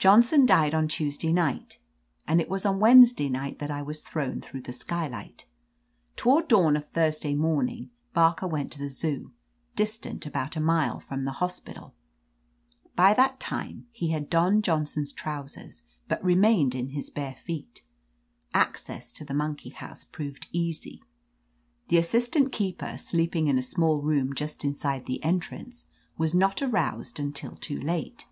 [0.00, 1.78] 203 \ THE AMAZING ADVENTURES "Johnson died on Tuesday night,
[2.26, 5.46] and it was on Wednesday night that I was thrown through the skylight
[6.16, 7.88] Toward dawn of Thurs day morning.
[8.12, 9.32] Barker went to the Zoo,
[9.76, 11.94] distant about a mile from the hospital.
[12.96, 17.82] By that time he had donned Johnson's trousers^ but re mained in his bare feet
[18.52, 21.02] Access to the mon key house proved easy.
[21.88, 25.86] The assistant keeper, sleeping in a small room just inside the en trance,
[26.18, 28.26] was not aroused until too late.